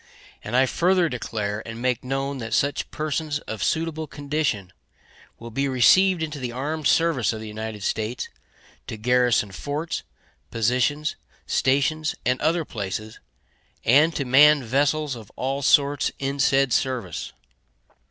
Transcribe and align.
And 0.43 0.55
I 0.55 0.65
further 0.65 1.09
declare 1.09 1.61
and 1.63 1.79
make 1.79 2.03
known 2.03 2.39
that 2.39 2.55
such 2.55 2.89
persons 2.89 3.37
of 3.41 3.61
suitable 3.63 4.07
condition 4.07 4.73
will 5.37 5.51
be 5.51 5.67
received 5.67 6.23
into 6.23 6.39
the 6.39 6.51
armed 6.51 6.87
service 6.87 7.33
of 7.33 7.39
the 7.39 7.47
United 7.47 7.83
States 7.83 8.27
to 8.87 8.97
garrison 8.97 9.51
forts, 9.51 10.01
positions, 10.49 11.17
stations, 11.45 12.15
and 12.25 12.41
other 12.41 12.65
places, 12.65 13.19
and 13.85 14.15
to 14.15 14.25
man 14.25 14.63
vessels 14.63 15.15
of 15.15 15.29
all 15.35 15.61
sorts 15.61 16.11
in 16.17 16.39
said 16.39 16.73
service. 16.73 17.31